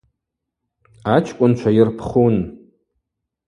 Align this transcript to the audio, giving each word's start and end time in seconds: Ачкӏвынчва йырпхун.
Ачкӏвынчва 1.15 1.69
йырпхун. 1.75 2.35